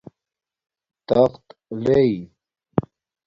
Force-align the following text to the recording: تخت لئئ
تخت 1.07 1.45
لئئ 1.83 2.13